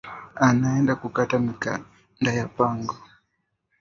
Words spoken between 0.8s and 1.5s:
kukata